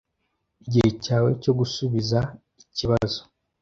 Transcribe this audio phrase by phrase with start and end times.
[0.63, 2.19] Igihe cyawe cyo gusubiza
[2.63, 3.19] ikibazo.